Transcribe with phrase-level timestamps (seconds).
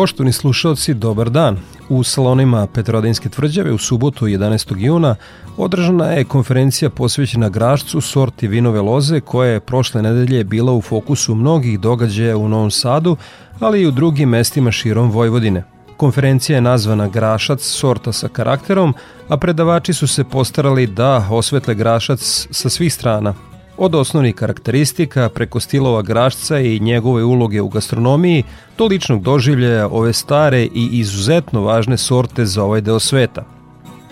[0.00, 1.58] Poštovni slušalci, dobar dan.
[1.88, 4.74] U salonima Petrovadenske tvrđave u subotu 11.
[4.76, 5.16] juna
[5.56, 11.34] održana je konferencija posvećena grašcu sorti vinove loze koja je prošle nedelje bila u fokusu
[11.34, 13.16] mnogih događaja u Novom Sadu,
[13.58, 15.64] ali i u drugim mestima širom Vojvodine.
[15.96, 18.94] Konferencija je nazvana Grašac sorta sa karakterom,
[19.28, 23.34] a predavači su se postarali da osvetle grašac sa svih strana,
[23.82, 28.44] Od osnovnih karakteristika preko stilova grašca i njegove uloge u gastronomiji
[28.78, 33.44] do ličnog doživljaja ove stare i izuzetno važne sorte za ovaj deo sveta.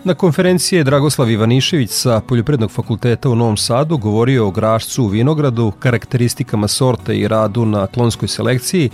[0.04, 5.06] Na konferenciji je Dragoslav Ivanišević sa Poljoprednog fakulteta u Novom Sadu govorio o grašcu u
[5.06, 8.90] vinogradu, karakteristikama sorte i radu na klonskoj selekciji,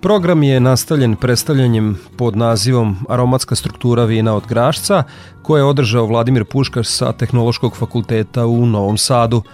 [0.00, 5.02] Program je nastavljen predstavljanjem pod nazivom Aromatska struktura vina od grašca,
[5.42, 9.42] koje je održao Vladimir Puškaš sa Tehnološkog fakulteta u Novom Sadu–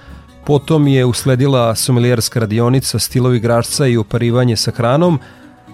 [0.47, 5.19] Potom je usledila somelijerska radionica stilovi grašca i oparivanje sa hranom,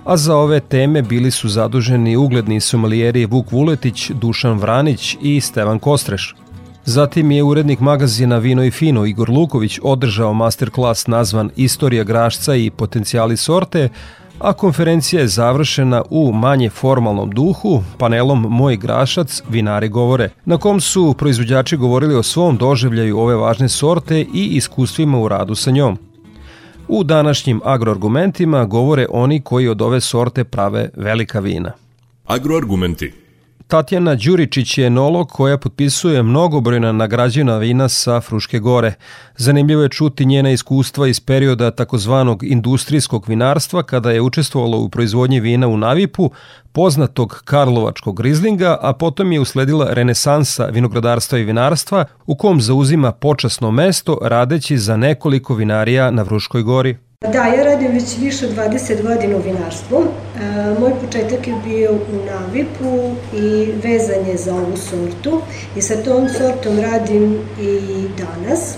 [0.04, 5.78] a za ove teme bili su zaduženi ugledni somalijeri Vuk Vuletić, Dušan Vranić i Stevan
[5.78, 6.34] Kostreš.
[6.84, 12.70] Zatim je urednik magazina Vino i Fino Igor Luković održao masterclass nazvan Istorija grašca i
[12.70, 13.88] potencijali sorte,
[14.42, 20.80] a konferencija je završena u manje formalnom duhu panelom Moj grašac, vinari govore, na kom
[20.80, 25.98] su proizvođači govorili o svom doživljaju ove važne sorte i iskustvima u radu sa njom.
[26.88, 31.72] U današnjim agroargumentima govore oni koji od ove sorte prave velika vina.
[32.26, 33.21] Agroargumenti
[33.72, 38.94] Tatjana Đuričić je enolog koja potpisuje mnogobrojna nagrađena vina sa Fruške gore.
[39.36, 45.40] Zanimljivo je čuti njena iskustva iz perioda takozvanog industrijskog vinarstva kada je učestvovala u proizvodnji
[45.40, 46.30] vina u Navipu,
[46.72, 53.70] poznatog Karlovačkog rizlinga, a potom je usledila renesansa vinogradarstva i vinarstva u kom zauzima počasno
[53.70, 56.96] mesto radeći za nekoliko vinarija na Fruškoj gori.
[57.30, 60.02] Da, ja radim već više od 20 godina u vinarstvu.
[60.02, 65.40] E, moj početak je bio u Navipu i vezan je za ovu sortu
[65.76, 68.60] i sa tom sortom radim i danas.
[68.70, 68.76] E,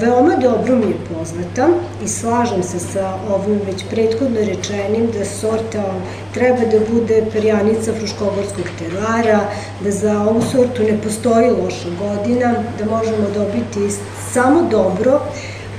[0.00, 1.68] veoma dobro mi je poznata
[2.04, 5.94] i slažem se sa ovim već prethodno rečenim da sorta
[6.34, 9.40] treba da bude perjanica fruškogorskog teruara,
[9.84, 13.94] da za ovu sortu ne postoji loša godina, da možemo dobiti
[14.32, 15.20] samo dobro,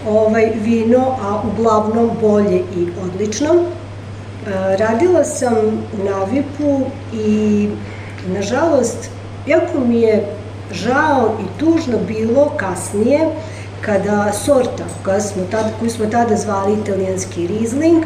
[0.10, 3.54] ovaj vino, a uglavnom bolje i odlično.
[3.54, 5.56] E, radila sam
[6.00, 7.70] u Navipu i
[8.34, 9.10] nažalost,
[9.48, 10.26] jako mi je
[10.72, 13.20] žao i tužno bilo kasnije
[13.82, 14.84] kada sorta
[15.80, 18.04] koju smo tada zvali italijanski Riesling,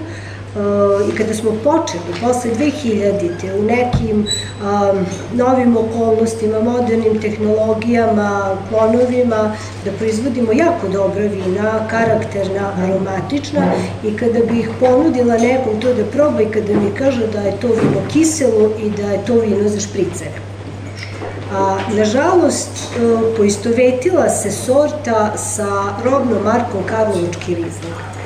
[1.09, 9.91] i kada smo počeli posle 2000-te u nekim um, novim okolnostima, modernim tehnologijama, klonovima, da
[9.91, 13.61] proizvodimo jako dobra vina, karakterna, aromatična
[14.03, 17.59] i kada bih ih ponudila nekom to da proba i kada mi kaže da je
[17.61, 20.41] to vino kiselo i da je to vino za špricere.
[21.53, 22.69] A, nažalost,
[23.37, 28.20] poistovetila se sorta sa robnom markom Karlovički Rizling.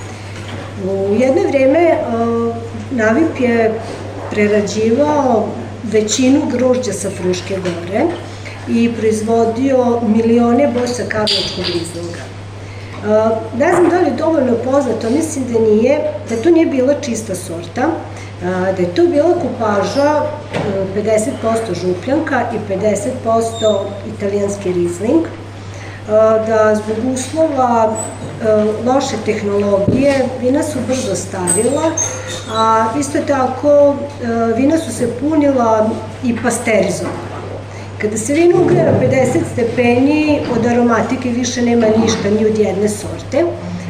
[0.86, 2.56] U jedno vreme uh,
[2.92, 3.80] Navip je
[4.32, 5.48] prerađivao
[5.84, 8.06] većinu grožđa sa Fruške gore
[8.68, 12.24] i proizvodio milione bosa karlovačkog rizlinga.
[12.26, 16.00] Uh, ne znam da li je dovoljno poznato, mislim da nije,
[16.30, 20.22] da to nije bila čista sorta, uh, da je to bila kupaža
[20.96, 23.80] 50% župljanka i 50%
[24.16, 25.26] italijanski rizling,
[26.48, 27.94] da zbog uslova
[28.86, 31.92] loše tehnologije vina su brzo starila,
[32.56, 33.96] a isto tako
[34.56, 35.90] vina su se punila
[36.24, 37.36] i pasterizovala.
[38.02, 42.90] Kada se vino ugre na 50 stepeni, od aromatike više nema ništa ni od jedne
[42.90, 43.46] sorte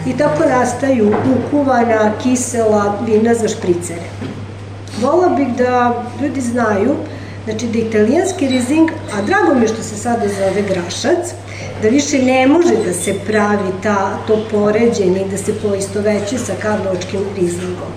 [0.06, 4.09] i tako nastaju ukuvana, kisela vina za špricere.
[5.01, 6.95] Vola bih da ljudi znaju
[7.45, 11.33] Znači da italijanski rizing, a drago mi je što se sada zove grašac,
[11.81, 16.38] da više ne može da se pravi ta, to poređenje i da se poisto veće
[16.38, 17.92] sa karlovačkim rizingom.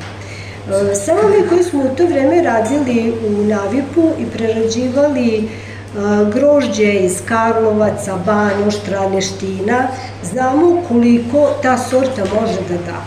[1.04, 5.48] Samo mi koji smo u to vreme radili u Navipu i prerađivali
[6.34, 9.88] grožđe iz Karlovaca, Banoštra, Neština,
[10.22, 13.04] znamo koliko ta sorta može da da.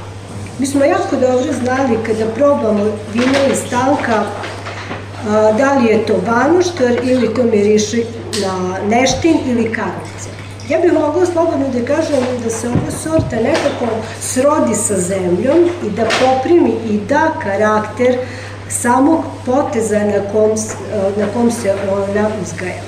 [0.60, 2.84] Mi smo jako dobro znali kada probamo
[3.14, 4.24] vino iz stanka
[5.58, 8.06] da li je to Banoštar ili to miriši
[8.42, 10.28] na Neštin ili Karlovac.
[10.70, 13.88] Ja bih mogla slobodno da kažem da se ova sorta nekako
[14.22, 18.18] srodi sa zemljom i da poprimi i da karakter
[18.70, 20.52] samog poteza na kom,
[21.18, 22.82] na kom se ona uzgaja.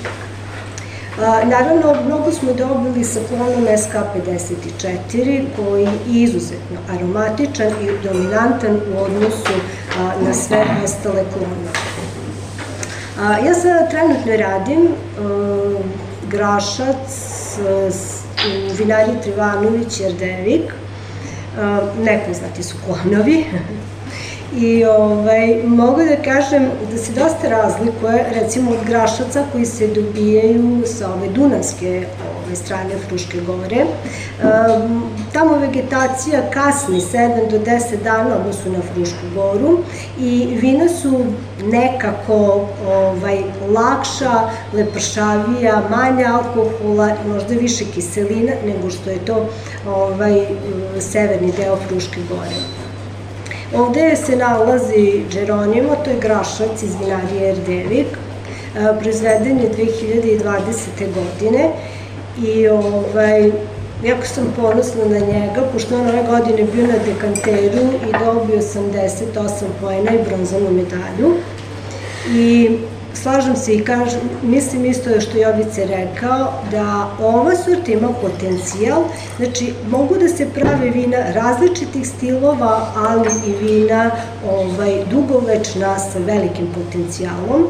[1.44, 9.52] Naravno, mnogo smo dobili sa klonom SK54 koji je izuzetno aromatičan i dominantan u odnosu
[10.20, 11.93] na sve ostale klonove.
[13.18, 14.88] Ja sada trenutno radim
[16.30, 16.96] grašac
[18.70, 20.72] u vinariji Trivanović Jerdevik,
[22.04, 23.44] nepoznati su klonovi,
[24.56, 30.82] I ovaj, mogu da kažem da se dosta razlikuje recimo od grašaca koji se dobijaju
[30.86, 32.06] sa ove dunavske
[32.46, 33.76] ove strane Fruške gore.
[33.76, 33.86] E,
[35.32, 39.78] tamo vegetacija kasni 7 do 10 dana odnosu na Frušku goru
[40.20, 41.24] i vina su
[41.64, 49.48] nekako ovaj, lakša, lepršavija, manja alkohola, možda više kiselina nego što je to
[49.88, 50.46] ovaj,
[51.00, 52.83] severni deo Fruške gore.
[53.72, 61.06] Ovde se nalazi Džeronimo, to je grašac iz vinarije Erdevik, e, proizveden je 2020.
[61.14, 61.70] godine
[62.42, 63.50] i ovaj,
[64.04, 69.64] jako sam ponosna na njega, pošto on ove godine bio na dekanteru i dobio 88
[69.80, 71.34] pojena i bronzanu medalju.
[72.34, 72.78] I
[73.14, 79.02] slažem se i kažem, mislim isto što je Jovice rekao, da ova sorta ima potencijal,
[79.36, 84.10] znači mogu da se prave vina različitih stilova, ali i vina
[84.50, 87.66] ovaj, dugovečna sa velikim potencijalom.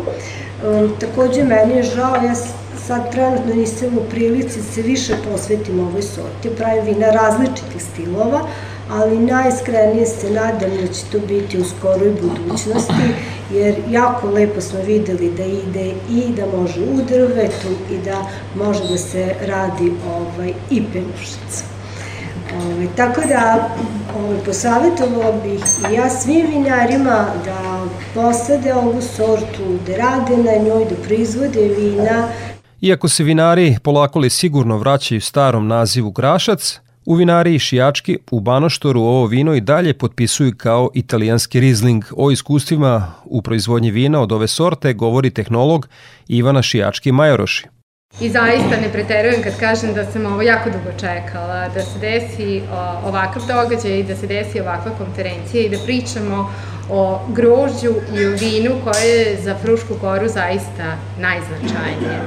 [0.67, 2.35] Um, takođe, meni je žao, ja
[2.87, 8.41] sad trenutno nisam u prilici da se više posvetim ovoj sorti, pravim vina različitih stilova,
[8.91, 13.15] ali najiskrenije se nadam da će to biti u skoroj budućnosti,
[13.53, 18.81] jer jako lepo smo videli da ide i da može u drvetu i da može
[18.89, 21.65] da se radi ovaj, i penušica.
[22.63, 23.69] Ovaj, tako da
[24.19, 25.61] ovaj, posavjetovala bih
[25.91, 32.29] i ja svim vinjarima da posade ovu sortu, da rade na njoj, da proizvode vina.
[32.81, 39.01] Iako se vinari polako li sigurno vraćaju starom nazivu grašac, U vinariji Šijački u Banoštoru
[39.01, 42.05] ovo vino i dalje potpisuju kao italijanski rizling.
[42.17, 45.89] O iskustvima u proizvodnji vina od ove sorte govori tehnolog
[46.29, 47.67] Ivana Šijački Majoroši.
[48.21, 52.63] I zaista ne preterujem kad kažem da sam ovo jako dugo čekala, da se desi
[53.05, 56.53] ovakav događaj, da se desi ovakva konferencija i da pričamo
[56.91, 62.21] o grožđu i o vinu koje je za Frušku goru zaista najznačajnije.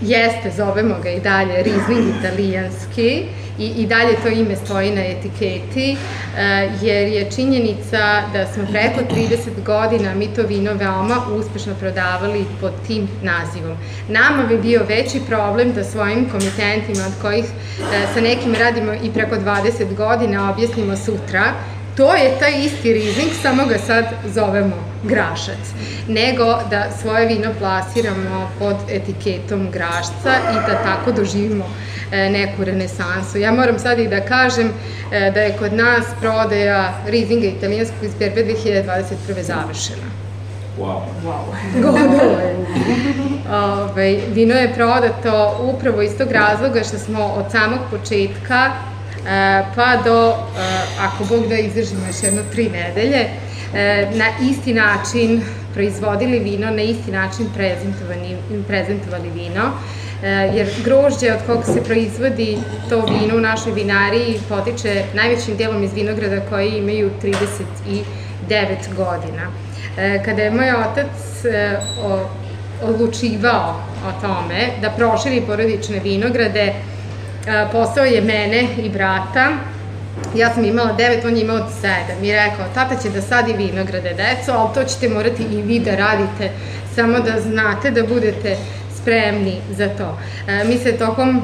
[0.00, 3.24] Jeste, zovemo ga i dalje Riesling italijanski,
[3.58, 5.96] i, i dalje to ime stoji na etiketi,
[6.36, 12.44] e, jer je činjenica da smo preko 30 godina mi to vino veoma uspešno prodavali
[12.60, 13.76] pod tim nazivom.
[14.08, 19.10] Nama bi bio veći problem da svojim komitentima, od kojih e, sa nekim radimo i
[19.14, 21.52] preko 20 godina, objasnimo sutra,
[21.96, 25.72] to je taj isti riznik, samo ga sad zovemo grašac,
[26.08, 31.64] nego da svoje vino plasiramo pod etiketom grašca i da tako doživimo
[32.12, 33.38] E, neku renesansu.
[33.38, 34.70] Ja moram sad i da kažem
[35.12, 39.42] e, da je kod nas prodaja Rizinga italijanskog iz Berbe 2021.
[39.42, 40.08] završena.
[40.78, 41.00] Wow.
[41.24, 41.42] Wow.
[41.82, 42.56] Gotovo je.
[43.52, 48.70] Ove, vino je prodato upravo iz tog razloga što smo od samog početka
[49.26, 50.34] e, pa do,
[51.00, 53.26] ako Bog da izdržimo još jedno tri nedelje,
[54.14, 55.42] na isti način
[55.74, 59.72] proizvodili vino, na isti način prezentovali, prezentovali vino
[60.22, 62.58] E, jer grožđe od koga se proizvodi
[62.88, 68.04] to vino u našoj vinariji potiče najvećim delom iz vinograda koji imaju 39
[68.96, 69.42] godina.
[69.98, 71.78] E, kada je moj otac e,
[72.82, 76.72] odlučivao o tome da proširi porodične vinograde,
[77.72, 79.50] posao je mene i brata
[80.34, 84.14] Ja sam imala devet, on je imao sedam i rekao, tata će da sadi vinograde,
[84.14, 86.50] deco, ali to ćete morati i vi da radite,
[86.94, 88.56] samo da znate da budete
[88.96, 90.18] spremni za to.
[90.48, 91.42] E, mi se tokom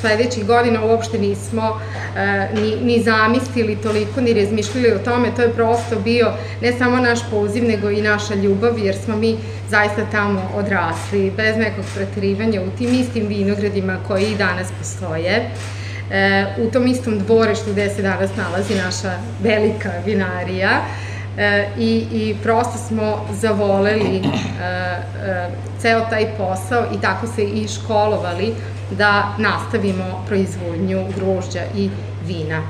[0.00, 1.80] sledećih godina uopšte nismo
[2.16, 6.32] e, ni, ni zamislili toliko, ni razmišljali o tome, to je prosto bio
[6.62, 9.36] ne samo naš poziv, nego i naša ljubav, jer smo mi
[9.68, 15.50] zaista tamo odrasli, bez nekog preterivanja u tim istim vinogradima koji i danas postoje.
[16.10, 20.70] E, u tom istom dvorištu gde se danas nalazi naša velika vinarija,
[21.38, 25.50] e, i, i prosto smo zavoleli e, e,
[25.80, 28.54] ceo taj posao i tako se i školovali
[28.90, 31.90] da nastavimo proizvodnju grožđa i
[32.26, 32.62] vina.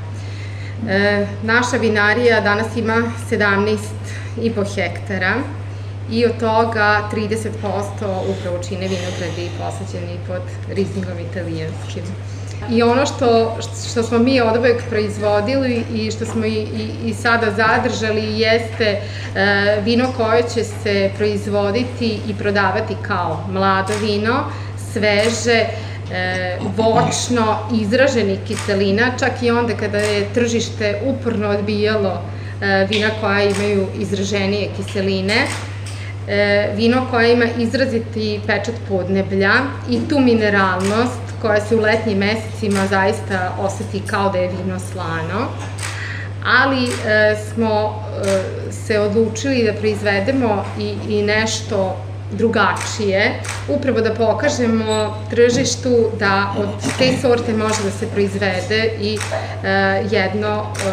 [0.89, 5.35] E, naša vinarija danas ima 17,5 hektara
[6.11, 7.47] i od toga 30%
[8.29, 12.05] upravo čine vinogradi posađeni pod rizingom italijanskim.
[12.71, 13.57] I ono što,
[13.91, 18.85] što smo mi od uvek proizvodili i što smo i, i, i sada zadržali jeste
[18.85, 19.01] e,
[19.85, 24.45] vino koje će se proizvoditi i prodavati kao mlado vino,
[24.93, 25.65] sveže,
[26.13, 32.23] e, voćno izraženih kiselina, čak i onda kada je tržište uporno odbijalo
[32.63, 35.47] e, vina koja imaju izraženije kiseline,
[36.31, 39.53] e, vino koje ima izraziti pečat podneblja
[39.91, 45.49] i tu mineralnost koja se u letnjim mesecima zaista oseti kao da je vino slano,
[46.45, 51.97] ali e, smo e, se odlučili da proizvedemo i, i nešto
[52.33, 56.69] drugačije, upravo da pokažemo tržištu da od
[56.99, 59.19] te sorte može da se proizvede i
[59.65, 59.69] e,
[60.11, 60.91] jedno e,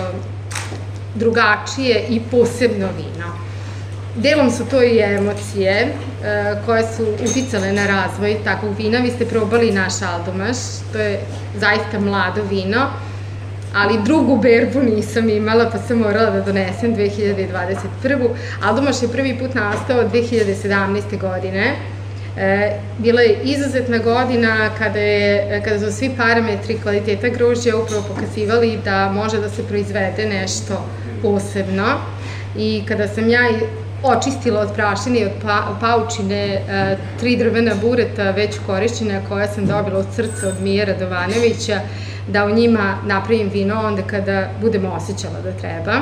[1.15, 3.46] drugačije i posebno vino.
[4.17, 5.88] Delom su to i emocije e,
[6.65, 9.00] koje su uticale na razvoj takvog vina.
[9.00, 10.57] Vi ste probali naš Aldomaš,
[10.91, 11.19] to je
[11.59, 12.88] zaista mlado vino,
[13.75, 18.29] ali drugu berbu nisam imala, pa sam morala da donesem 2021.
[18.63, 21.19] Aldomaš je prvi put nastao 2017.
[21.19, 21.75] godine.
[22.38, 28.79] E, bila je izuzetna godina kada, je, kada su svi parametri kvaliteta grožđa upravo pokazivali
[28.86, 30.86] da može da se proizvede nešto
[31.21, 31.86] posebno.
[32.57, 33.41] I kada sam ja
[34.03, 39.65] očistila od prašine i od pa, paučine e, tri drvena bureta već korišćena koja sam
[39.65, 41.79] dobila od srca od Mije Radovanovića
[42.27, 45.93] da u njima napravim vino onda kada budem osjećala da treba.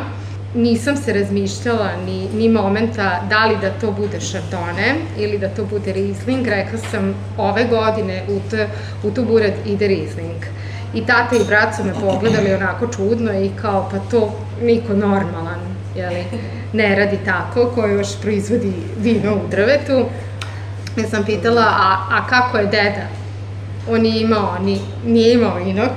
[0.56, 5.66] Nisam se razmišljala ni, ni momenta da li da to bude šardone ili da to
[5.66, 6.48] bude Riesling.
[6.48, 8.40] Rekla sam ove godine u,
[9.08, 10.46] u tu buret ide Riesling.
[10.94, 15.65] I tata i brat su me pogledali onako čudno i kao pa to niko normalan
[15.96, 16.24] jeli,
[16.74, 20.06] ne radi tako, ko još proizvodi vino u drvetu.
[20.98, 23.08] Ja sam pitala, a, a kako je deda?
[23.90, 25.92] On nije imao, ni, nije imao inox,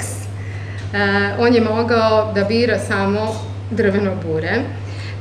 [0.94, 3.34] e, on je mogao da bira samo
[3.70, 4.62] drveno bure.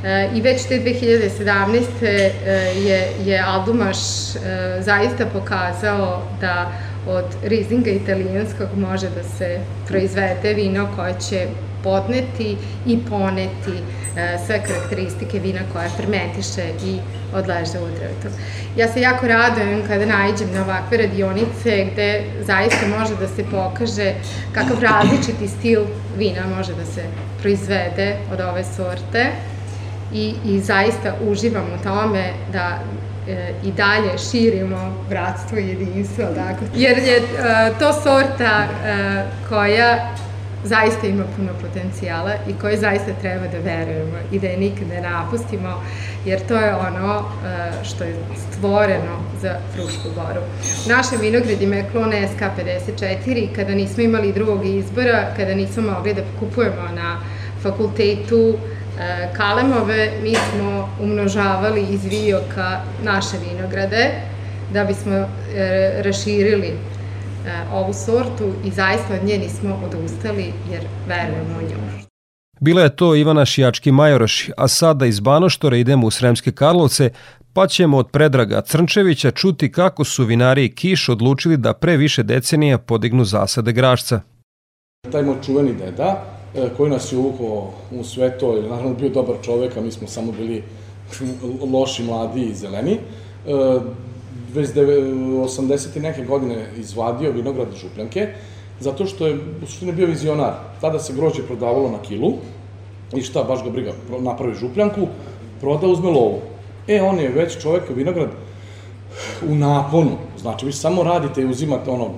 [0.03, 1.84] E, I već te 2017.
[2.01, 2.31] E,
[2.75, 4.39] je, je Aldumaš e,
[4.81, 6.72] zaista pokazao da
[7.08, 11.48] od Rizinga italijanskog može da se proizvede vino koje će
[11.84, 13.78] podneti i poneti
[14.18, 16.98] e, sve karakteristike vina koja fermentiše i
[17.36, 18.36] odleže u drvetu.
[18.76, 24.14] Ja se jako radujem kada najđem na ovakve radionice gde zaista može da se pokaže
[24.54, 25.82] kakav različiti stil
[26.18, 27.04] vina može da se
[27.42, 29.32] proizvede od ove sorte
[30.14, 32.80] i, i zaista uživam u tome da
[33.63, 36.67] i dalje širimo bratstvo i jedinstvo, dakle.
[36.75, 37.24] jer je e,
[37.79, 40.13] to sorta e, koja
[40.63, 45.01] zaista ima puno potencijala i koje zaista treba da verujemo i da je nikad ne
[45.01, 45.84] napustimo,
[46.25, 48.15] jer to je ono e, što je
[48.51, 50.41] stvoreno za Frušku goru.
[50.86, 56.22] U našem vinogradima je klon SK54 kada nismo imali drugog izbora, kada nismo mogli da
[56.39, 57.19] kupujemo na
[57.63, 58.76] fakultetu e,
[59.38, 64.12] kalemove, mi smo umnožavali iz vijoka naše vinograde
[64.74, 65.27] da bismo e,
[66.04, 66.74] raširili
[67.48, 71.77] E, ovu sortu i zaista od nje nismo odustali jer verujemo u nju.
[72.60, 77.10] Bila je to Ivana Šijački-Majoroš, a sada iz Banoštore idemo u Sremske Karlovce,
[77.54, 82.24] pa ćemo od Predraga Crnčevića čuti kako su vinari i Kiš odlučili da pre više
[82.24, 84.22] decenija podignu zasade grašca.
[85.12, 86.37] Taj moj čuveni deda, e,
[86.77, 90.08] koji nas je uvukao u sve to, je naravno bio dobar čovek, a mi smo
[90.08, 90.63] samo bili
[91.74, 93.00] loši, mladi i zeleni, e,
[94.54, 96.01] već 80.
[96.01, 98.27] neke godine izvadio vinograd župljanke,
[98.80, 100.54] zato što je u suštini bio vizionar.
[100.82, 102.34] Tada se grožđe prodavalo na kilu
[103.16, 105.08] i šta, baš ga briga, napravi župljanku,
[105.62, 106.39] proda, uzme lovu.
[106.88, 108.30] E, on je već čovek, vinograd,
[109.50, 112.10] u naponu, znači vi samo radite i uzimate ono,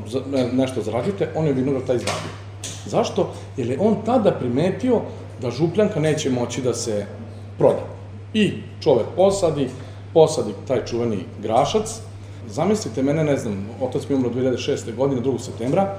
[0.53, 2.49] nešto zarađujete, on je vinograd taj izvadio.
[2.85, 3.33] Zašto?
[3.57, 5.01] Jer je on tada primetio
[5.41, 7.05] da župljanka neće moći da se
[7.57, 7.85] proda.
[8.33, 9.69] I čovek posadi,
[10.13, 12.01] posadi taj čuveni grašac,
[12.49, 14.95] Zamislite, mene, ne znam, otac mi umro 2006.
[14.95, 15.39] godine, 2.
[15.39, 15.95] septembra,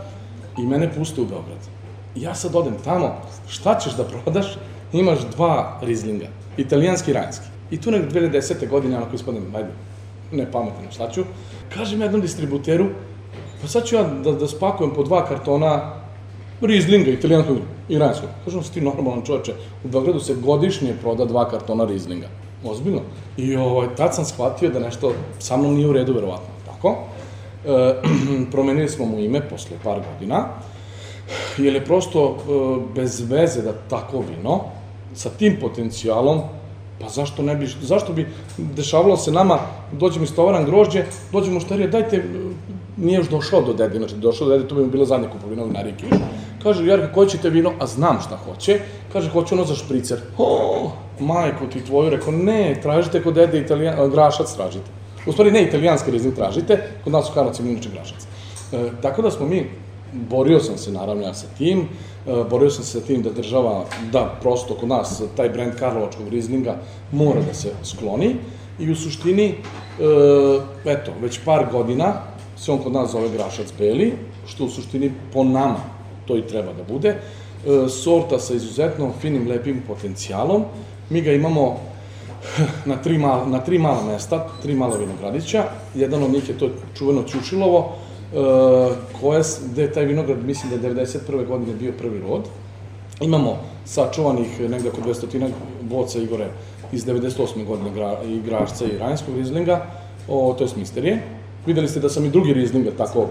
[0.59, 1.69] i mene puste u Beograd.
[2.15, 3.17] I ja sad odem tamo,
[3.49, 4.59] šta ćeš da prodaš?
[4.93, 6.27] Imaš dva rizlinga,
[6.57, 7.45] italijanski i rajnski.
[7.71, 8.69] I tu nek 2010.
[8.69, 9.69] godine, onako ispadnem, ajde,
[10.33, 11.25] ne pametam, šta ću?
[11.75, 12.87] Kažem jednom distributeru,
[13.63, 16.00] pa sad ću ja da, da spakujem po dva kartona
[16.61, 17.57] Rizlinga, italijanskog
[17.89, 18.29] iranskog.
[18.45, 19.53] Kažem, si ti normalan čoveče,
[19.85, 22.29] u Beogradu se godišnje proda dva kartona Rizlinga.
[22.65, 23.01] Ozbiljno.
[23.37, 26.49] I ovaj, tad sam shvatio da nešto sa mnom nije u redu, verovatno.
[26.67, 26.97] Tako?
[27.65, 27.95] E,
[28.53, 30.45] promenili smo mu ime posle par godina,
[31.59, 32.53] jer je prosto e,
[32.95, 34.61] bez veze da tako vino,
[35.15, 36.41] sa tim potencijalom,
[37.01, 38.27] pa zašto ne bi, zašto bi
[38.59, 39.59] dešavalo se nama,
[39.93, 42.25] dođemo iz tovaran grožđe, dođemo u štarije, dajte,
[42.97, 45.65] nije još došao do dede, znači došao do dede, to bi mi bila zadnja kupovina
[45.65, 46.19] u Nariji Kiš.
[46.63, 47.73] Kaže, Jarka, koje ćete vino?
[47.81, 48.81] A znam šta hoće.
[49.13, 50.21] Kaže, hoću ono za špricer.
[50.39, 50.91] O,
[51.21, 54.91] majko ti tvoju, rekao, ne, tražite kod dede italijan, grašac tražite.
[55.27, 58.27] U stvari, ne italijanski riznik tražite, kod nas u Karlovci inače grašac.
[58.73, 59.67] E, tako da smo mi,
[60.13, 61.81] borio sam se naravno ja sa tim,
[62.27, 66.29] e, borio sam se sa tim da država, da prosto kod nas taj brend Karlovačkog
[66.29, 66.77] rizlinga
[67.13, 68.37] mora da se skloni
[68.79, 69.55] i u suštini, e,
[70.85, 72.13] eto, već par godina
[72.57, 74.13] se on kod nas zove grašac beli,
[74.47, 76.00] što u suštini po nama
[76.31, 77.09] to i treba da bude.
[77.09, 80.65] E, sorta sa izuzetno finim, lepim potencijalom.
[81.11, 81.81] Mi ga imamo
[82.91, 85.65] na tri, mala, na tri mala mesta, tri mala vinogradića.
[85.95, 88.37] Jedan od njih je to čuveno Ćušilovo, e,
[89.21, 91.47] koje, gde je taj vinograd, mislim da je 91.
[91.47, 92.47] godine bio prvi rod.
[93.21, 95.51] Imamo sačuvanih negde oko 200
[95.83, 96.49] boca Igore
[96.93, 97.65] iz 98.
[97.67, 99.87] godine gra, i Rajnskog Rizlinga,
[100.29, 101.23] o, to je Misterije.
[101.67, 103.27] Videli ste da sam i drugi Rizling tako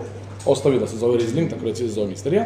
[0.45, 2.45] ostavio da se zove Rizling, tako da se zove Misterija.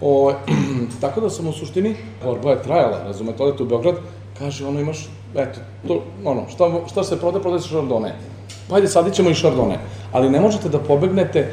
[0.00, 0.32] O,
[1.00, 3.94] tako da sam u suštini, borba je trajala, razumete, odete u Beograd,
[4.38, 8.14] kaže, ono imaš, eto, to, ono, šta, šta se prode, prode se šardone.
[8.68, 9.78] Pa ajde, sadit ćemo i šardone.
[10.12, 11.50] Ali ne možete da pobegnete e,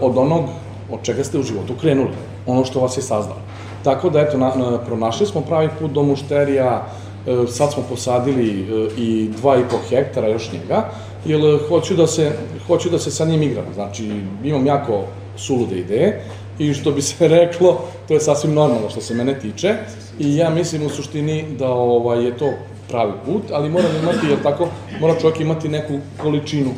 [0.00, 0.44] od onog
[0.90, 2.10] od čega ste u životu krenuli,
[2.46, 3.40] ono što vas je sazdalo.
[3.84, 6.86] Tako da, eto, na, na, pronašli smo pravi put do mušterija,
[7.26, 10.90] e, sad smo posadili e, i dva i po hektara još njega,
[11.24, 12.32] jer hoću da se,
[12.66, 13.64] hoću da se sa njim igram.
[13.74, 14.10] Znači,
[14.44, 15.04] imam jako
[15.36, 16.24] sulude ideje
[16.58, 19.74] i što bi se reklo, to je sasvim normalno što se mene tiče
[20.18, 22.52] i ja mislim u suštini da ovaj, je to
[22.88, 24.68] pravi put, ali mora imati, jer tako,
[25.00, 26.70] mora čovjek imati neku količinu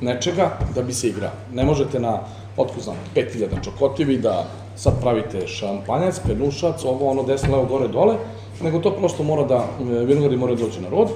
[0.00, 1.30] nečega da bi se igrao.
[1.52, 2.18] Ne možete na,
[2.56, 8.16] otko znam, 5000 čokotivi da sad pravite šampanjac, penušac, ovo, ono, desno, levo, gore, dole,
[8.62, 11.08] nego to prosto mora da, vinogradi mora da doći na rod,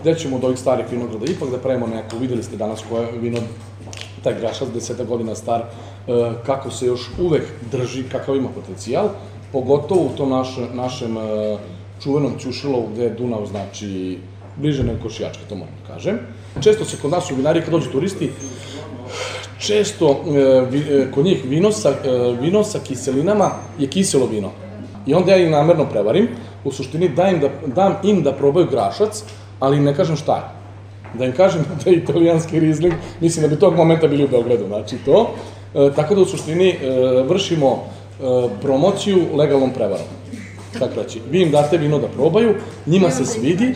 [0.00, 3.38] gde ćemo od ovih starih vinograda ipak da pravimo neku, videli ste danas koje vino,
[4.22, 5.64] taj grašac, deseta godina star,
[6.08, 9.08] E, kako se još uvek drži, kakav ima potencijal,
[9.52, 11.20] pogotovo u tom naše, našem e,
[12.02, 14.18] čuvenom Ćušilovu gde je Dunav, znači,
[14.56, 16.18] bliže nego Košijačka, to moram da kažem.
[16.60, 18.30] Često se kod nas u vinari, kad dođu turisti,
[19.58, 20.24] često
[20.80, 21.92] e, kod njih vino sa,
[22.40, 24.50] vino sa kiselinama je kiselo vino.
[25.06, 26.28] I onda ja ih namerno prevarim,
[26.64, 29.24] u suštini dajem da, dam im da probaju grašac,
[29.60, 30.59] ali ne kažem šta je.
[31.14, 34.66] Da im kažem da je italijanski rizling, mislim da bi tog momenta bili u Beogradu,
[34.66, 35.34] znači to.
[35.74, 36.76] E, tako da u suštini e,
[37.28, 40.06] vršimo e, promociju legalnom prevarom.
[40.78, 42.54] Tako reći, vi im date vino da probaju,
[42.86, 43.74] njima se svidi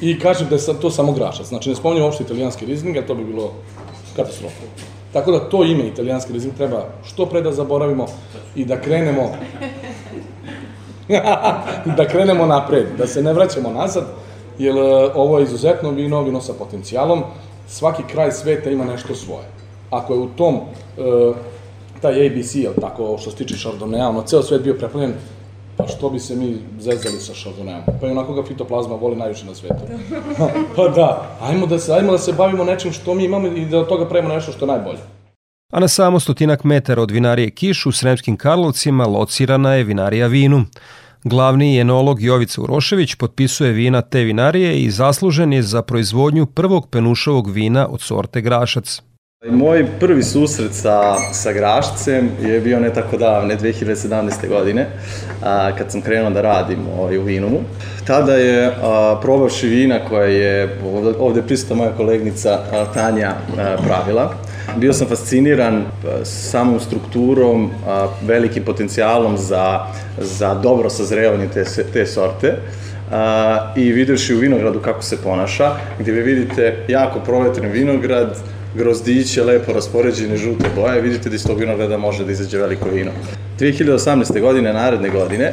[0.00, 1.46] i kažem da je to samo grašac.
[1.46, 3.52] Znači, ne spominjem uopšte italijanski rizling, a to bi bilo
[4.16, 4.62] katastrofa.
[5.12, 8.06] Tako da to ime italijanski rizling treba što pre da zaboravimo
[8.54, 9.30] i da krenemo
[11.96, 14.04] da krenemo napred, da se ne vraćamo nazad,
[14.58, 14.76] jer
[15.14, 17.22] ovo je izuzetno vino, vino sa potencijalom,
[17.68, 19.56] svaki kraj sveta ima nešto svoje
[19.90, 21.36] ako je u tom, uh,
[22.00, 25.12] taj ABC, jel tako, što se tiče Chardonnaya, ono, ceo svet bio preplavljen,
[25.76, 27.82] pa što bi se mi zezali sa Chardonnayom?
[28.00, 29.82] Pa i onako ga fitoplazma voli najviše na svetu.
[30.76, 33.78] pa da, ajmo da, se, ajmo da se bavimo nečim što mi imamo i da
[33.78, 34.98] od toga pravimo nešto što je najbolje.
[35.72, 40.64] A na samo stotinak metara od vinarije Kiš u Sremskim Karlovcima locirana je vinarija Vinu.
[41.28, 47.50] Glavni enolog Jovica Urošević potpisuje vina te vinarije i zaslužen je za proizvodnju prvog penušovog
[47.50, 49.02] vina od sorte Grašac.
[49.50, 54.48] Moj prvi susret sa, sa Grašcem je bio ne tako davne, 2017.
[54.48, 54.86] godine,
[55.42, 57.60] a, kad sam krenuo da radim ovaj, u Vinumu.
[58.06, 63.76] Tada je, a, probavši vina koja je ovde, ovde prisutna moja kolegnica a, Tanja a,
[63.86, 64.34] pravila,
[64.76, 65.84] bio sam fasciniran
[66.24, 69.86] samom strukturom, a, velikim potencijalom za,
[70.18, 72.54] za dobro sazrevanje te, te sorte.
[73.12, 78.36] A, i videvši u vinogradu kako se ponaša, gde vi vidite jako provetren vinograd,
[78.74, 83.10] grozdiće lepo raspoređene žute boje, vidite da iz tog vinograda može da izađe veliko vino.
[83.60, 84.40] 2018.
[84.40, 85.52] godine, naredne godine,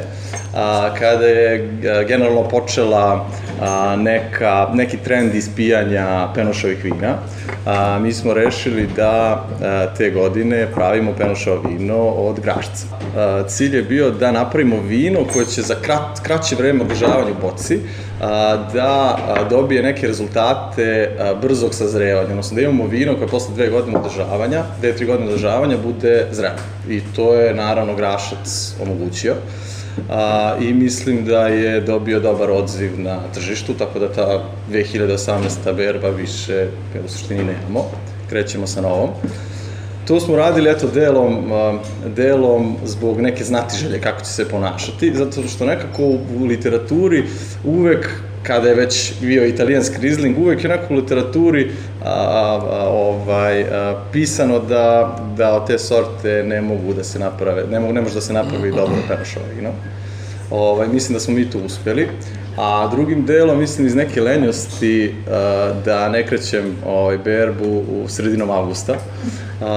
[0.54, 1.68] a, kada je
[2.08, 3.26] generalno počela
[3.60, 7.14] a, neka, neki trend ispijanja penošovih vina,
[7.66, 12.86] a, mi smo rešili da a, te godine pravimo penošovo vino od grašca.
[13.16, 17.46] A, cilj je bio da napravimo vino koje će za krat, kraće vreme održavanja u
[17.46, 17.80] boci
[18.74, 19.18] da
[19.50, 21.10] dobije neke rezultate
[21.42, 25.76] brzog sazrevanja, odnosno da imamo vino koje posle dve godine održavanja, dve, tri godine održavanja
[25.84, 26.54] bude zrelo.
[26.88, 29.34] I to je naravno Grašac omogućio.
[30.10, 35.74] A, I mislim da je dobio dobar odziv na tržištu, tako da ta 2018.
[35.76, 36.66] berba više
[37.04, 37.90] u suštini nemamo.
[38.28, 39.10] Krećemo sa novom.
[40.08, 41.52] To smo radili, eto, delom,
[42.16, 47.24] delom zbog neke znatiželje kako će se ponašati, zato što nekako u literaturi
[47.64, 48.10] uvek
[48.42, 51.70] kada je već bio italijanski rizling, uvek je nekako u literaturi
[52.04, 57.64] a, a, ovaj, a, pisano da, da od te sorte ne mogu da se naprave,
[57.70, 59.70] ne, mogu, ne može da se napravi dobro penošova vino.
[60.50, 62.08] Ovaj, mislim da smo mi tu uspeli.
[62.56, 68.50] A drugim delom, mislim, iz neke lenjosti uh, da ne krećem ovaj, berbu u sredinom
[68.50, 69.68] avgusta, uh,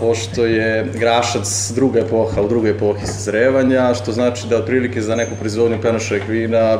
[0.00, 5.34] pošto je grašac druga epoha, u drugoj epohi sazrevanja, što znači da otprilike za neku
[5.40, 6.78] proizvodnju penošeg vina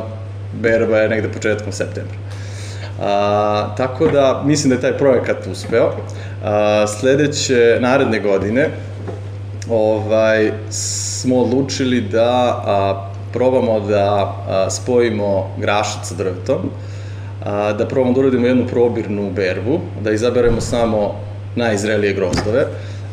[0.52, 2.16] berba je negde početkom septembra.
[3.00, 5.92] A, tako da mislim da je taj projekat uspeo.
[6.44, 8.68] A, sledeće, naredne godine,
[9.70, 16.70] ovaj, smo odlučili da a, probamo da a, spojimo grašac sa drvetom,
[17.44, 21.14] a, da probamo da uradimo jednu probirnu berbu, da izaberemo samo
[21.56, 22.66] najzrelije grozdove,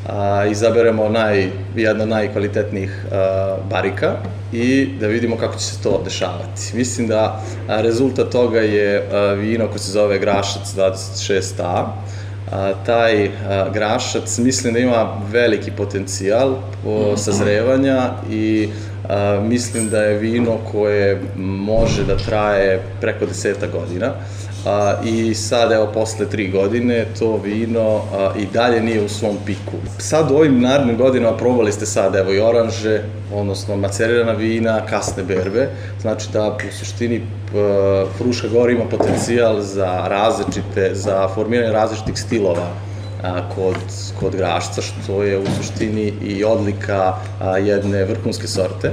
[0.08, 4.15] a, izaberemo naj, jedno od najkvalitetnijih a, barika
[4.54, 6.72] i da vidimo kako će se to dešavati.
[6.74, 11.86] Mislim da a, rezultat toga je a, vino koje se zove Grašac 26A,
[12.52, 18.70] a, taj a, grašac mislim da ima veliki potencijal po sazrevanja i
[19.10, 24.13] a, mislim da je vino koje može da traje preko deseta godina
[24.65, 29.38] a, i sad evo posle tri godine to vino a, i dalje nije u svom
[29.46, 29.78] piku.
[29.98, 33.02] Sad u ovim narednim godinama probali ste sad evo i oranže,
[33.34, 35.70] odnosno macerirana vina, kasne berbe,
[36.02, 37.22] znači da u suštini
[38.17, 42.67] Fruška Gora ima potencijal za različite, za formiranje različitih stilova
[43.24, 43.76] a, kod,
[44.20, 48.91] kod grašca, što je u suštini i odlika a, jedne vrhunske sorte.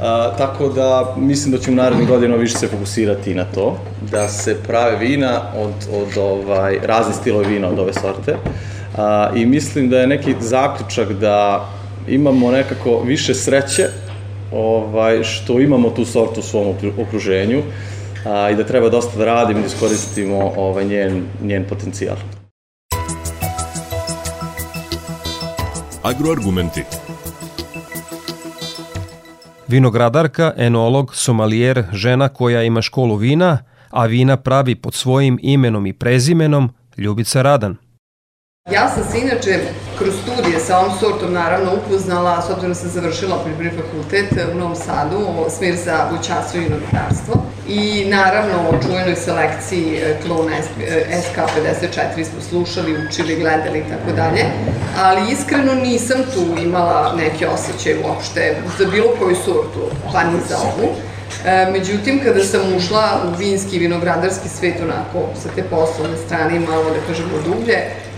[0.00, 3.78] A, tako da mislim da ćemo narednih godina više se fokusirati na to,
[4.12, 8.36] da se prave vina od, od ovaj, razni stilovi vina od ove sorte.
[8.96, 11.68] A, I mislim da je neki zaključak da
[12.08, 13.88] imamo nekako više sreće
[14.52, 17.62] ovaj, što imamo tu sortu u svom okruženju
[18.26, 22.16] a, i da treba dosta da radimo da iskoristimo ovaj, njen, njen potencijal.
[26.02, 26.84] Agroargumenti.
[29.68, 33.58] Vinogradarka, enolog, somalijer, žena koja ima školu vina,
[33.90, 37.76] a vina pravi pod svojim imenom i prezimenom, Ljubica Radan.
[38.72, 39.58] Ja sam se inače
[39.98, 44.58] kroz studije sa ovom sortom naravno upoznala, s obzirom da sam završila poljoprivredni fakultet u
[44.58, 45.20] Novom Sadu,
[45.56, 47.34] smir za voćarstvo i vinogradarstvo.
[47.68, 50.52] I naravno o čuvenoj selekciji e, klona
[51.22, 54.44] SK54 smo slušali, učili, gledali i tako dalje.
[54.98, 59.80] Ali iskreno nisam tu imala neke osjećaje uopšte za bilo koju sortu,
[60.12, 60.88] pa ni za ovu.
[61.46, 66.84] E, međutim, kada sam ušla u vinski vinogradarski svet, onako, sa te poslovne strane, malo
[66.84, 67.78] da kažemo dublje,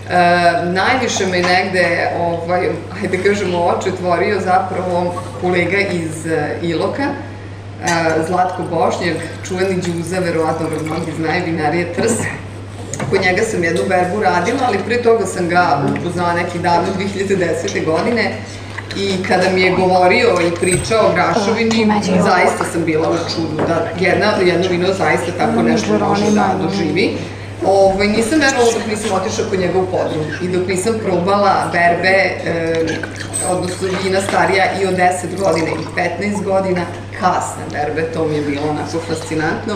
[0.63, 7.13] najviše me negde, ovaj, ajde da kažemo, oči otvorio zapravo kolega iz e, Iloka, e,
[8.27, 12.11] Zlatko Bošnjak, čuveni džuza, verovatno ga mnogi znaju, vinarije Trs.
[13.09, 17.85] Kod njega sam jednu berbu radila, ali pre toga sam ga upoznala neki davno 2010.
[17.85, 18.31] godine
[18.97, 21.87] i kada mi je govorio i pričao o Grašovini,
[22.23, 27.17] zaista sam bila u čudu da jedna, jedno vino zaista tako nešto može da doživi.
[27.65, 32.17] Ovaj, nisam verovala dok nisam otišla kod njega u podrum i dok nisam probala berbe,
[32.45, 32.85] e,
[33.49, 36.81] odnosno vina starija i od 10 godina i 15 godina,
[37.19, 39.75] kasne berbe, to mi je bilo onako fascinantno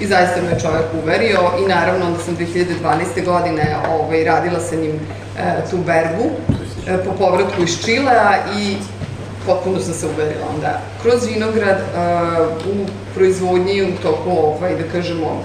[0.00, 3.24] i zaista me čovek uverio i naravno onda sam 2012.
[3.24, 5.00] godine ovaj, radila sa njim
[5.38, 6.30] e, tu berbu
[6.86, 8.76] e, po povratku iz Čilea i
[9.46, 11.84] potpuno sam se uverila onda kroz vinograd e,
[12.72, 15.44] u proizvodnji u toku, ovaj, da kažemo,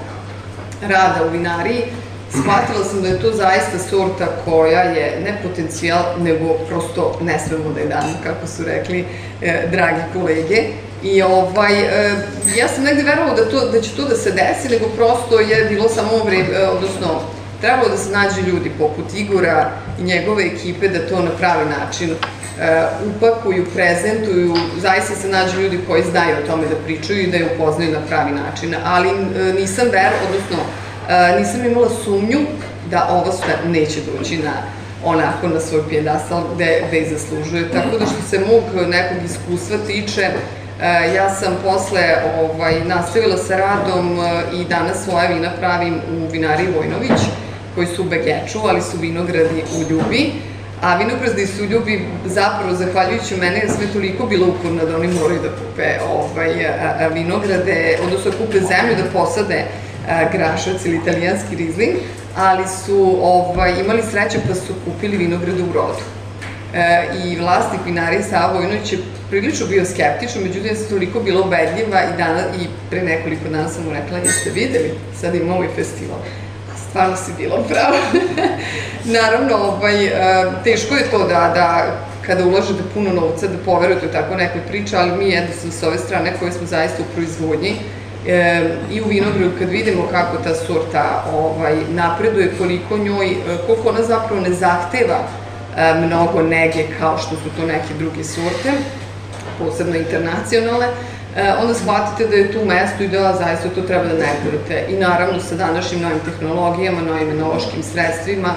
[0.81, 1.83] rada u vinariji,
[2.31, 7.73] shvatila sam da je to zaista sorta koja je ne potencijal, nego prosto ne smemo
[7.73, 7.89] da je
[8.23, 9.05] kako su rekli
[9.41, 10.63] e, dragi kolege.
[11.03, 12.15] I ovaj, e,
[12.57, 15.65] ja sam negde verovala da, to, da će to da se desi, nego prosto je
[15.65, 17.21] bilo samo vreme, e, odnosno,
[17.61, 22.15] trebalo da se nađe ljudi poput Igora i njegove ekipe da to na pravi način
[23.05, 27.49] upakuju, prezentuju, zaista se nađu ljudi koji znaju o tome da pričaju i da je
[27.55, 30.57] upoznaju na pravi način, ali e, nisam ver, odnosno
[31.09, 32.39] e, nisam imala sumnju
[32.91, 34.51] da ovo sve neće doći na
[35.05, 37.71] onako na svoj pijedastal gde, gde i zaslužuje.
[37.71, 40.29] Tako da što se mog nekog iskustva tiče,
[41.15, 44.19] ja sam posle ovaj, nastavila sa radom
[44.53, 47.21] i danas svoje vina pravim u vinari Vojnović,
[47.75, 50.31] koji su u Begeču, ali su vinogradi u Ljubi
[50.81, 55.41] A vinograzni su ljubi zapravo, zahvaljujući mene, je sve toliko bilo uporno da oni moraju
[55.41, 56.53] da kupe ovaj,
[57.13, 59.63] vinograde, odnosno da kupe zemlju, da posade
[60.31, 61.95] grašac ili italijanski rizling,
[62.35, 66.03] ali su ovaj, imali sreće pa su kupili vinograde u rodu.
[66.73, 71.41] E, I vlasnik vinarije Savo Vojnović je prilično bio skeptičan, međutim ja sam toliko bila
[71.41, 74.91] ubedljiva i, dana, i pre nekoliko dana sam mu rekla, jeste videli,
[75.21, 76.17] sad imamo ovaj festival
[76.91, 77.97] stvarno si bila prava.
[79.17, 80.12] Naravno, ovaj, e,
[80.63, 84.97] teško je to da, da kada ulažete puno novca da poverujete u tako nekoj priče,
[84.97, 87.75] ali mi jednostavno sa ove strane koje smo zaista u proizvodnji
[88.27, 93.89] e, i u vinogradu kad vidimo kako ta sorta ovaj, napreduje, koliko njoj, e, koliko
[93.89, 95.19] ona zapravo ne zahteva
[95.77, 98.71] e, mnogo nege kao što su to neke druge sorte,
[99.60, 100.88] posebno internacionalne,
[101.61, 104.85] onda shvatite da je tu mesto i da zaista to treba da negujete.
[104.89, 108.49] I naravno sa današnjim novim tehnologijama, novim enološkim sredstvima,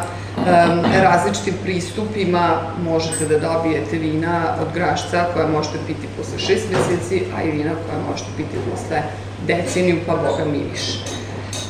[1.03, 7.43] različitim pristupima možete da dobijete vina od grašca koja možete piti posle šest meseci, a
[7.43, 9.03] i vina koja možete piti posle
[9.47, 10.99] deceniju, pa boga mi više.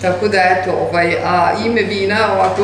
[0.03, 2.63] Tako da, eto, ovaj, a ime vina, ovako,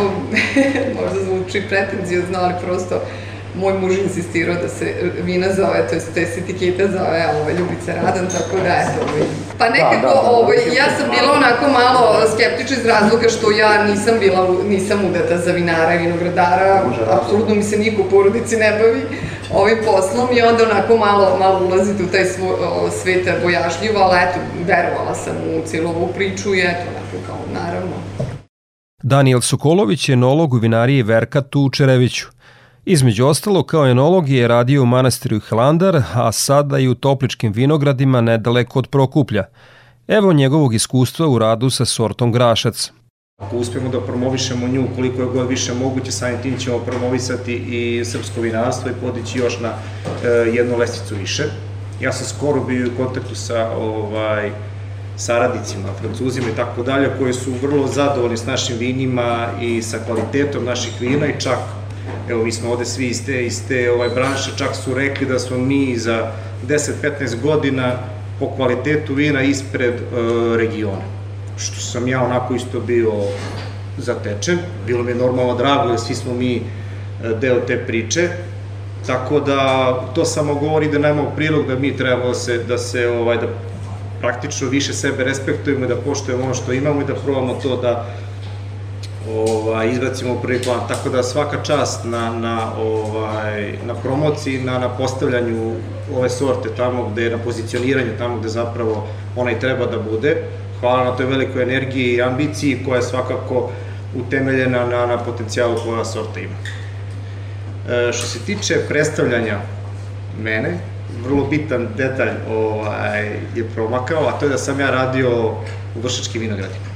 [1.01, 3.01] možda zvuči pretenzijozno, ali prosto
[3.55, 7.93] moj muž insistirao da se vina zove, to je to je etiketa zove ovaj, Ljubica
[7.95, 9.23] Radan, tako da eto, ovaj.
[9.59, 12.03] Pa da, nekako, da, da, da, ovaj, ja sam bila onako malo
[12.35, 17.63] skeptična iz razloga što ja nisam bila, nisam udata za vinara i vinogradara, apsolutno mi
[17.63, 19.03] se niko u porodici ne bavi
[19.55, 22.49] ovim poslom i onda onako malo, malo ulazite u taj svo,
[23.03, 27.97] svet bojažljivo, ali eto, verovala sam u cijelu ovu priču i eto, onako kao, naravno.
[29.03, 32.27] Daniel Sokolović je enolog u vinariji Verkatu u Čereviću.
[32.85, 38.21] Između ostalo, kao enolog je radio u manastiru Hlandar, a sada i u topličkim vinogradima
[38.21, 39.45] nedaleko od Prokuplja.
[40.09, 42.93] Evo njegovog iskustva u radu sa sortom grašac.
[43.43, 48.05] Ako uspemo da promovišemo nju koliko je god više moguće, samim tim ćemo promovisati i
[48.05, 51.45] srpsko vinarstvo i podići još na e, jednu lesticu više.
[52.01, 54.51] Ja sam skoro bio u kontaktu sa ovaj,
[55.17, 60.65] saradnicima, francuzima i tako dalje, koji su vrlo zadovoljni s našim vinima i sa kvalitetom
[60.65, 61.59] naših vina i čak
[62.29, 65.39] evo mi smo ovde svi iz te, iz te ovaj, branše, čak su rekli da
[65.39, 66.33] smo mi za
[66.69, 67.93] 10-15 godina
[68.39, 70.01] po kvalitetu vina ispred e,
[70.57, 71.03] regiona.
[71.59, 73.13] Što sam ja onako isto bio
[73.99, 76.63] zatečen, bilo mi je normalno drago jer svi smo mi e,
[77.41, 78.29] deo te priče,
[79.07, 83.09] tako da to samo govori da nemamo prilog da mi trebamo da se, da se
[83.09, 83.47] ovaj, da
[84.21, 88.07] praktično više sebe respektujemo i da poštujemo ono što imamo i da probamo to da
[89.37, 94.79] ovaj, izbacimo u prvi plan, tako da svaka čast na, na, ovaj, na promociji, na,
[94.79, 95.75] na postavljanju
[96.17, 100.37] ove sorte tamo gde, na pozicioniranju tamo gde zapravo ona i treba da bude.
[100.81, 103.71] Hvala na toj velikoj energiji i ambiciji koja je svakako
[104.17, 106.55] utemeljena na, na potencijalu koja sorta ima.
[107.89, 109.59] E, što se tiče predstavljanja
[110.43, 110.79] mene,
[111.25, 115.55] vrlo bitan detalj ovaj, je promakao, a to je da sam ja radio
[115.97, 116.90] u Vršačkim vinogradima.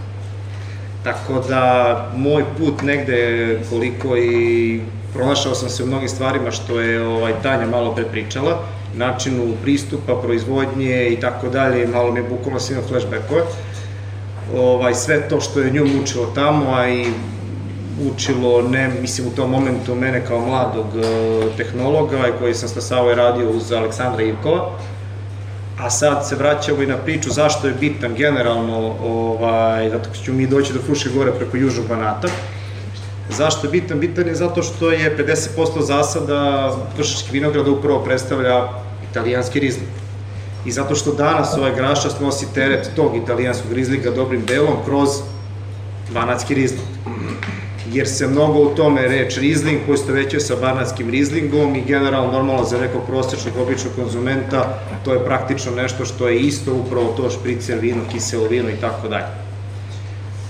[1.04, 4.80] Tako da, moj put negde koliko i
[5.12, 8.58] pronašao sam se u mnogim stvarima što je ovaj, Tanja malo pre pričala,
[8.96, 13.42] načinu pristupa, proizvodnje i tako dalje, malo mi je bukvalno svima flashbackove.
[14.56, 17.06] Ovaj, sve to što je nju mučilo tamo, a i
[18.12, 23.14] učilo, ne, mislim, u tom momentu mene kao mladog uh, tehnologa koji sam stasao i
[23.14, 24.78] radio uz Aleksandra Ivkova,
[25.78, 30.46] a sad se vraćamo i na priču zašto je bitan generalno, ovaj, zato ću mi
[30.46, 32.28] doći do Fruške gore preko Južnog Banata.
[33.30, 34.00] Zašto je bitan?
[34.00, 35.16] Bitan je zato što je
[35.56, 38.68] 50% zasada Kršački vinograda upravo predstavlja
[39.10, 39.88] italijanski rizling.
[40.66, 45.08] I zato što danas ovaj grašac nosi teret tog italijanskog rizlinga dobrim delom kroz
[46.14, 46.88] banatski rizling
[47.94, 52.78] jer se mnogo u tome reč Riesling veće sa barnatskim Rieslingom i generalno normalno za
[52.78, 58.00] nekog prosječnog običnog konzumenta to je praktično nešto što je isto upravo to špricer vino,
[58.12, 59.26] kiselo vino i tako dalje.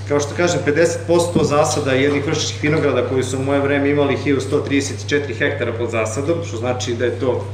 [0.08, 0.60] Kao što kažem,
[1.08, 6.38] 50% zasada jednih vršičkih vinograda koji su u moje vreme imali 1134 hektara pod zasadom,
[6.48, 7.44] što znači da je to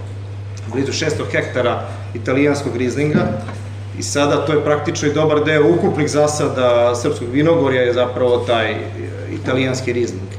[0.73, 3.27] blizu 600 hektara italijanskog Rieslinga,
[3.99, 8.77] i sada to je praktično i dobar deo ukupnih zasada srpskog vinogorja je zapravo taj
[9.33, 10.31] italijanski rizling.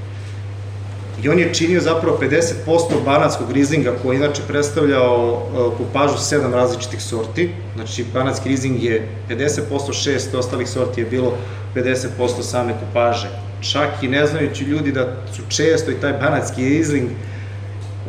[1.24, 6.54] I on je činio zapravo 50% banatskog rizlinga koji je inače predstavljao e, kupažu sedam
[6.54, 7.50] različitih sorti.
[7.76, 11.34] Znači banatski rizling je 50%, šest ostalih sorti je bilo
[11.76, 13.30] 50% same kupaže.
[13.72, 17.10] Čak i ne znajući ljudi da su često i taj banatski rizling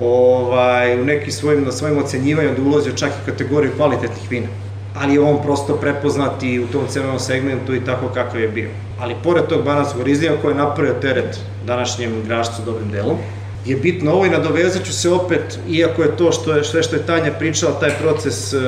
[0.00, 4.46] ovaj, u nekim svojim, na svojim ocenjivanjima da ulazio čak i kategoriju kvalitetnih vina
[4.94, 8.70] ali je on prosto prepoznat i u tom cenovnom segmentu i tako kakav je bio.
[9.00, 13.16] Ali pored tog banatskog rizlija koji je napravio teret današnjem grašcu dobrim delom,
[13.66, 16.96] je bitno ovo i nadovezat ću se opet, iako je to što je, sve što
[16.96, 18.58] je Tanja pričala, taj proces e,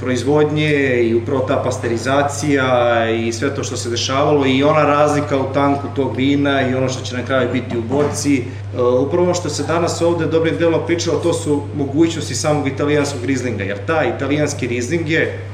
[0.00, 5.52] proizvodnje i upravo ta pasterizacija i sve to što se dešavalo i ona razlika u
[5.54, 8.38] tanku tog vina i ono što će na kraju biti u boci.
[8.38, 13.64] E, upravo što se danas ovde dobrim delom pričalo, to su mogućnosti samog italijanskog rizlinga,
[13.64, 15.51] jer taj italijanski rizling je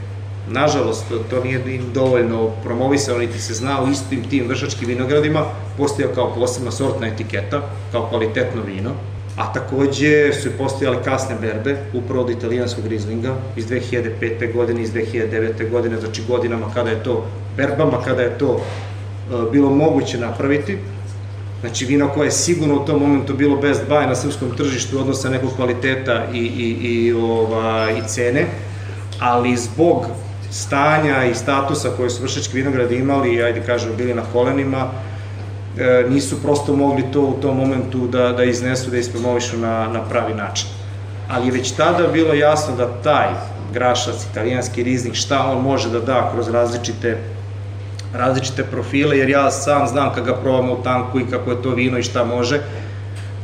[0.51, 5.45] Nažalost, to nije dovoljno promovisano, niti se zna u istim tim vršačkim vinogradima,
[5.77, 8.91] postojao kao posebna sortna etiketa, kao kvalitetno vino,
[9.37, 14.53] a takođe su postojale kasne berbe, upravo od italijanskog rizlinga, iz 2005.
[14.53, 15.71] godine, iz 2009.
[15.71, 20.79] godine, znači godinama kada je to, berbama kada je to uh, bilo moguće napraviti,
[21.61, 25.29] Znači vino koje je sigurno u tom momentu bilo best buy na srpskom tržištu odnosa
[25.29, 28.47] nekog kvaliteta i, i, i, ova, i cene,
[29.21, 30.07] ali zbog
[30.51, 34.87] stanja i statusa koje su vršački vinogradi imali, ajde kažemo, bili na kolenima,
[35.79, 40.03] e, nisu prosto mogli to u tom momentu da, da iznesu, da ispromovišu na, na
[40.03, 40.69] pravi način.
[41.29, 43.29] Ali je već tada bilo jasno da taj
[43.73, 47.19] grašac, italijanski riznik, šta on može da da kroz različite
[48.15, 51.71] različite profile, jer ja sam znam kad ga probam u tanku i kako je to
[51.71, 52.61] vino i šta može,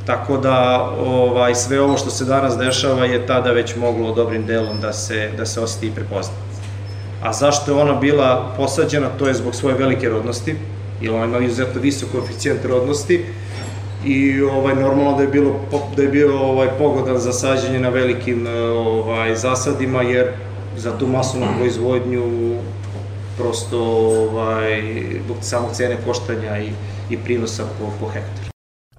[0.07, 4.81] Tako da ovaj, sve ovo što se danas dešava je tada već moglo dobrim delom
[4.81, 6.35] da se, da se osjeti i prepozna.
[7.25, 10.55] A zašto je ona bila posađena, to je zbog svoje velike rodnosti,
[11.01, 13.25] jer ona ima izuzetno visok koeficijent rodnosti
[14.05, 15.61] i ovaj normalno da je bilo
[15.97, 20.27] da je bio ovaj pogodan za sađenje na velikim ovaj zasadima jer
[20.77, 22.23] za tu masovnu proizvodnju
[23.39, 23.81] prosto
[24.31, 24.83] ovaj
[25.25, 26.69] zbog samog cene koštanja i
[27.11, 28.49] i prinosa po po hektaru.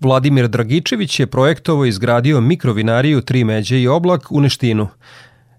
[0.01, 4.87] Vladimir Dragičević je projektovo izgradio mikrovinariju Tri međe i oblak u Neštinu.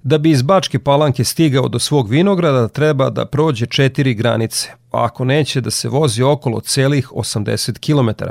[0.08, 5.04] Da bi iz Bačke palanke stigao do svog vinograda treba da prođe četiri granice, a
[5.04, 8.24] ako neće da se vozi okolo celih 80 km.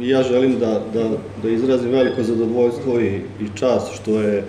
[0.00, 1.08] Ja želim da, da,
[1.42, 4.44] da izrazim veliko zadovoljstvo i, i čast što je,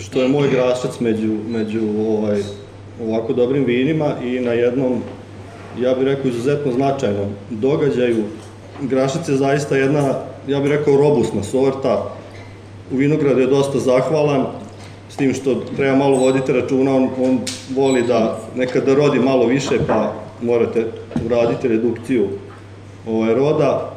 [0.00, 2.42] što je moj grašac među, među ovaj,
[3.00, 5.02] ovako dobrim vinima i na jednom,
[5.80, 8.24] ja bih rekao, izuzetno značajnom događaju.
[8.82, 10.14] Grašac je zaista jedna,
[10.48, 12.14] ja bih rekao, robustna sorta.
[12.92, 14.61] U vinogradu je dosta zahvalan,
[15.12, 17.38] s tim što treba malo voditi računa, on, on
[17.74, 20.86] voli da nekada rodi malo više, pa morate
[21.26, 22.28] uraditi redukciju
[23.06, 23.96] ovaj, roda.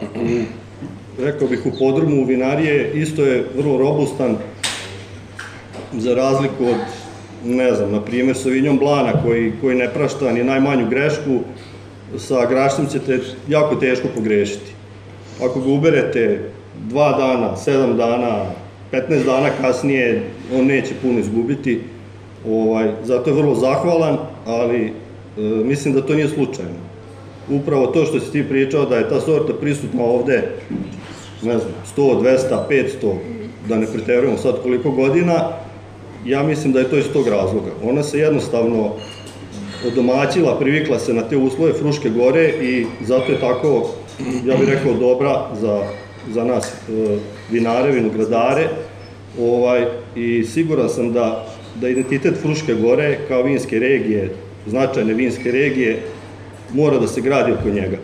[1.19, 4.37] Rekao bih u podrumu vinarije isto je vrlo robustan,
[5.93, 6.75] za razliku od,
[7.45, 11.39] ne znam, na primjer Sauvignon Blana koji, koji ne prašta ni najmanju grešku,
[12.17, 14.71] sa grašnim ćete jako teško pogrešiti.
[15.43, 16.49] Ako ga uberete
[16.89, 18.45] dva dana, sedam dana,
[18.91, 20.23] 15 dana kasnije
[20.55, 21.81] on neće puno izgubiti,
[22.49, 24.91] ovaj, zato je vrlo zahvalan, ali e,
[25.41, 26.85] mislim da to nije slučajno.
[27.49, 30.43] Upravo to što si ti pričao da je ta sorta prisutna ovde,
[31.41, 32.37] ne znam, 100, 200,
[32.69, 33.15] 500,
[33.69, 35.49] da ne preterujemo sad koliko godina,
[36.25, 37.71] ja mislim da je to iz tog razloga.
[37.83, 38.91] Ona se jednostavno
[39.87, 43.89] odomaćila, privikla se na te uslove Fruške gore i zato je tako,
[44.45, 45.81] ja bih rekao, dobra za
[46.33, 47.17] za nas e,
[47.51, 48.67] vinare, vinogradare,
[49.39, 51.47] ovaj, i siguran sam da,
[51.81, 54.29] da identitet Fruške gore kao vinske regije,
[54.67, 56.01] značajne vinske regije,
[56.73, 57.97] mora da se gradi oko njega.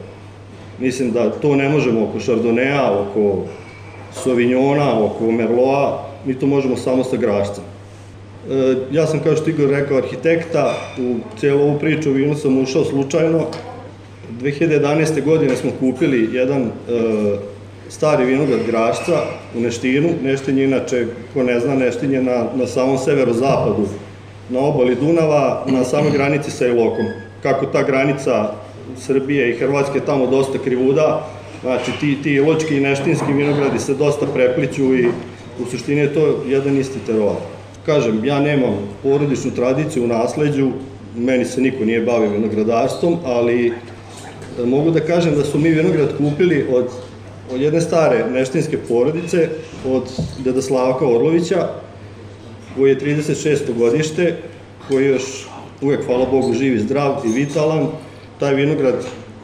[0.80, 3.46] Mislim da to ne možemo oko Chardonnaya, oko
[4.14, 7.64] Sauvignona, oko Merloa, mi to možemo samo sa grašcem.
[8.50, 12.58] E, ja sam, kao što Igor rekao, arhitekta, u cijelu ovu priču o vinu sam
[12.58, 13.46] ušao slučajno.
[14.42, 15.24] 2011.
[15.26, 16.72] godine smo kupili jedan e,
[17.92, 19.22] stari vinograd Grašca
[19.56, 20.10] u Neštinu.
[20.24, 23.88] Neštin je inače, ko ne zna, Neštin je na, na samom severozapadu,
[24.50, 27.06] na obali Dunava, na samoj granici sa Ilokom.
[27.44, 28.54] Kako ta granica
[28.98, 31.28] Srbije i Hrvatske tamo dosta krivuda,
[31.62, 35.08] znači ti, ti iločki i neštinski vinogradi se dosta prepliću i
[35.60, 37.36] u suštini je to jedan isti teror.
[37.86, 38.74] Kažem, ja nemam
[39.04, 40.72] porodičnu tradiciju u nasleđu,
[41.16, 46.18] meni se niko nije bavio vinogradarstvom, ali e, mogu da kažem da su mi vinograd
[46.18, 46.86] kupili od
[47.54, 49.50] od jedne stare neštinske porodice,
[49.88, 50.04] od
[50.39, 51.68] deda Slavka Orlovića,
[52.76, 53.74] koji je 36.
[53.78, 54.36] godište,
[54.88, 55.47] koji još
[55.82, 57.88] uvek, hvala Bogu, živ i zdrav i vitalan.
[58.39, 58.95] Taj vinograd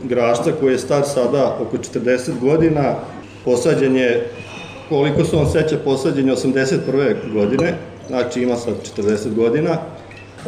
[0.03, 2.95] Grašca, koji je star sada oko 40 godina,
[3.45, 4.29] posađen je,
[4.89, 7.33] koliko se on seća, posađen je 81.
[7.33, 7.73] godine,
[8.07, 9.77] znači ima sad 40 godina.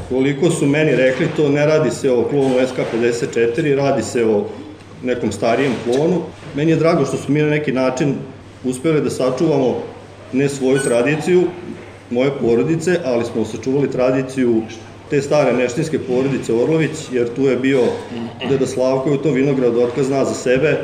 [0.09, 4.45] Koliko su meni rekli, to ne radi se o klonu SK54, radi se o
[5.03, 6.21] nekom starijem klonu.
[6.55, 8.15] Meni je drago što smo mi na neki način
[8.63, 9.75] uspeli da sačuvamo
[10.33, 11.43] ne svoju tradiciju,
[12.09, 14.61] moje porodice, ali smo sačuvali tradiciju
[15.09, 17.81] te stare neštinske porodice Orlović, jer tu je bio
[18.49, 20.77] Deda Slavko i u tom vinogradu otkaz zna za sebe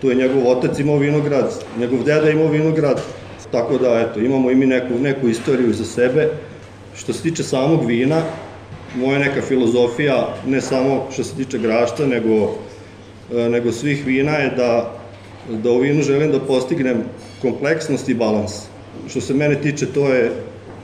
[0.00, 3.00] tu je njegov otac imao vinograd, njegov deda imao vinograd,
[3.50, 6.28] tako da eto, imamo i mi neku, neku istoriju za sebe.
[6.96, 8.22] Što se tiče samog vina,
[8.96, 12.54] moja neka filozofija, ne samo što se tiče grašta, nego,
[13.30, 14.98] nego svih vina je da,
[15.48, 17.04] da u vinu želim da postignem
[17.42, 18.52] kompleksnost i balans.
[19.08, 20.32] Što se mene tiče, to je,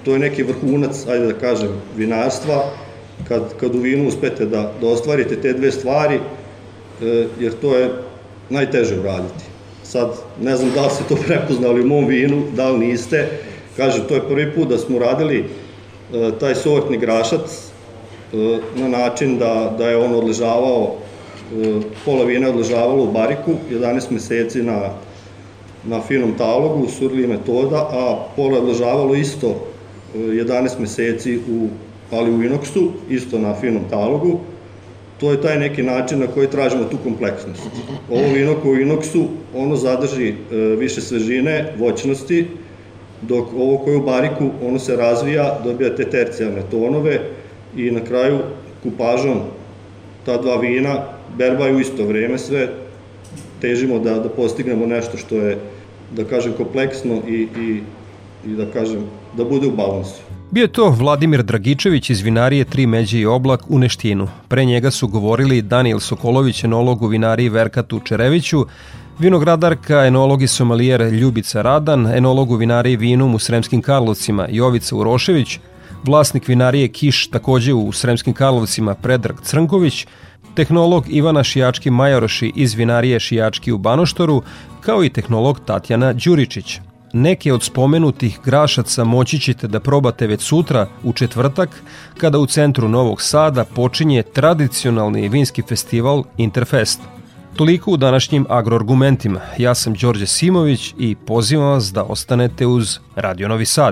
[0.05, 2.65] to je neki vrhunac, ajde da kažem, vinarstva,
[3.29, 7.91] kad, kad u vinu uspete da, da ostvarite te dve stvari, e, jer to je
[8.51, 9.45] najteže uraditi.
[9.83, 10.09] Sad,
[10.41, 13.29] ne znam da li ste to prepoznali u mom vinu, da li niste.
[13.77, 17.41] Kaže, to je prvi put da smo uradili e, taj sortni grašac
[18.33, 21.04] e, na način da, da je on odležavao, e,
[22.05, 24.91] pola vina odležavalo u bariku, 11 meseci na,
[25.85, 29.67] na finom talogu, surli metoda, a pola je odležavalo isto
[30.15, 31.69] 11 meseci u,
[32.11, 34.41] ali u inoksu, isto na finom talogu,
[35.21, 37.63] to je taj neki način na koji tražimo tu kompleksnost.
[38.11, 39.25] Ovo vino koje u inoksu,
[39.55, 42.47] ono zadrži e, više svežine, voćnosti,
[43.23, 47.21] dok ovo koje u bariku, ono se razvija, dobija te tercijalne tonove
[47.77, 48.39] i na kraju
[48.83, 49.41] kupažom
[50.27, 52.69] ta dva vina berbaju isto vreme sve,
[53.61, 55.59] težimo da, da postignemo nešto što je,
[56.17, 57.81] da kažem, kompleksno i, i,
[58.47, 59.05] i da kažem,
[59.37, 60.21] da bude u balansu.
[60.51, 64.29] Bio je to Vladimir Dragičević iz vinarije Tri međe i oblak u Neštinu.
[64.49, 68.67] Pre njega su govorili Daniel Sokolović, enolog u vinariji Verkatu Čereviću,
[69.19, 75.59] vinogradarka, enolog i somalijer Ljubica Radan, enolog u vinariji Vinum u Sremskim Karlovcima Jovica Urošević,
[76.05, 80.07] vlasnik vinarije Kiš takođe u Sremskim Karlovcima Predrag Crnković,
[80.55, 84.43] tehnolog Ivana Šijački Majoroši iz vinarije Šijački u Banoštoru,
[84.81, 86.81] kao i tehnolog Tatjana Đuričić.
[87.13, 91.83] Neke od spomenutih grašaca moći ćete da probate već sutra u četvrtak
[92.19, 97.01] kada u centru Novog Sada počinje tradicionalni vinski festival Interfest.
[97.57, 99.41] Toliko u današnjim agroargumentima.
[99.59, 103.83] Ja sam Đorđe Simović i pozivam vas da ostanete uz Radio Novi Sad.